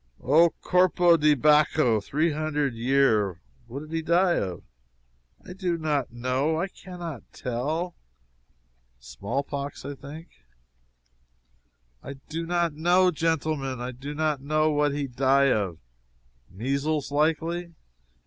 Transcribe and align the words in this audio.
"Oh, 0.23 0.49
corpo 0.63 1.15
di 1.15 1.35
Baccho! 1.35 2.01
three 2.01 2.31
hundred 2.31 2.73
year!" 2.73 3.39
"What 3.67 3.81
did 3.81 3.91
he 3.91 4.01
die 4.01 4.39
of?" 4.39 4.63
"I 5.45 5.53
do 5.53 5.77
not 5.77 6.11
know! 6.11 6.59
I 6.59 6.69
can 6.69 6.97
not 6.97 7.21
tell." 7.31 7.93
"Small 8.99 9.43
pox, 9.43 9.83
think?" 10.01 10.29
"I 12.01 12.13
do 12.13 12.47
not 12.47 12.73
know, 12.73 13.11
genteelmen! 13.11 13.79
I 13.79 13.91
do 13.91 14.15
not 14.15 14.41
know 14.41 14.71
what 14.71 14.91
he 14.91 15.05
die 15.05 15.51
of!" 15.53 15.77
"Measles, 16.49 17.11
likely?" 17.11 17.75